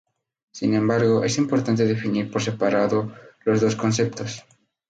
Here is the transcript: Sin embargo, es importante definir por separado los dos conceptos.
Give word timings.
Sin 0.51 0.73
embargo, 0.73 1.23
es 1.23 1.37
importante 1.37 1.85
definir 1.85 2.31
por 2.31 2.41
separado 2.41 3.13
los 3.45 3.61
dos 3.61 3.75
conceptos. 3.75 4.43